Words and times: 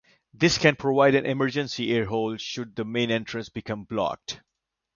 This 0.33 0.57
can 0.57 0.77
provide 0.77 1.13
an 1.13 1.27
emergency 1.27 1.93
air 1.93 2.05
hole 2.05 2.35
should 2.37 2.75
the 2.75 2.83
main 2.83 3.11
entrance 3.11 3.49
become 3.49 3.83
blocked. 3.83 4.41